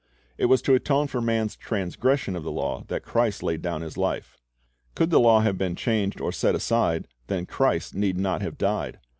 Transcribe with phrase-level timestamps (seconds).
[0.39, 3.97] "'It was to atone for man's transgression of the law that Christ laid down His
[3.99, 4.39] life.
[4.95, 8.99] Could the law have been changed or set aside, then Christ need not have died.